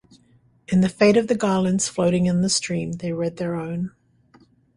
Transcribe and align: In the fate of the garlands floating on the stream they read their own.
In 0.67 0.81
the 0.81 0.89
fate 0.89 1.15
of 1.15 1.27
the 1.27 1.35
garlands 1.35 1.87
floating 1.87 2.27
on 2.27 2.41
the 2.41 2.49
stream 2.49 2.93
they 2.93 3.13
read 3.13 3.37
their 3.37 3.55
own. 3.55 3.91